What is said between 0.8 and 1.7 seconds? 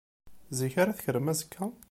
ara tekkrem azekka?